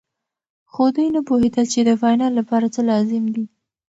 خو 0.71 0.83
دوی 0.95 1.07
نه 1.15 1.21
پوهېدل 1.27 1.65
چې 1.73 1.79
د 1.83 1.89
فاینل 2.01 2.31
لپاره 2.39 2.67
څه 2.75 2.81
لازم 2.91 3.23
دي. 3.35 3.45